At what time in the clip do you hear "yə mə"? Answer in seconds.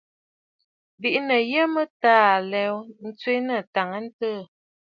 1.51-1.83